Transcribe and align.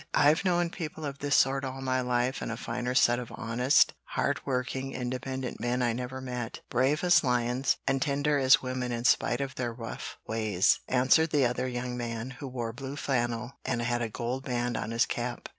I've 0.15 0.43
known 0.43 0.71
people 0.71 1.05
of 1.05 1.19
this 1.19 1.35
sort 1.35 1.63
all 1.63 1.79
my 1.79 2.01
life 2.01 2.41
and 2.41 2.51
a 2.51 2.57
finer 2.57 2.95
set 2.95 3.19
of 3.19 3.31
honest, 3.35 3.93
hardworking, 4.15 4.93
independent 4.93 5.59
men 5.59 5.83
I 5.83 5.93
never 5.93 6.19
met, 6.19 6.61
brave 6.71 7.03
as 7.03 7.23
lions 7.23 7.77
and 7.85 8.01
tender 8.01 8.39
as 8.39 8.63
women 8.63 8.91
in 8.91 9.03
spite 9.05 9.41
of 9.41 9.53
their 9.53 9.71
rough 9.71 10.17
ways," 10.25 10.79
answered 10.87 11.29
the 11.29 11.45
other 11.45 11.67
young 11.67 11.97
man, 11.97 12.31
who 12.39 12.47
wore 12.47 12.73
blue 12.73 12.95
flannel 12.95 13.59
and 13.63 13.79
had 13.83 14.01
a 14.01 14.09
gold 14.09 14.43
band 14.43 14.75
on 14.75 14.89
his 14.89 15.05
cap. 15.05 15.49